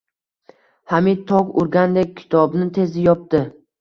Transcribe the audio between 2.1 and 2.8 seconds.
kitobni